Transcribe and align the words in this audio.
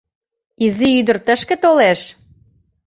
—Изи 0.65 0.89
ӱдыр 0.99 1.17
тышке 1.25 1.55
толеш? 1.63 1.99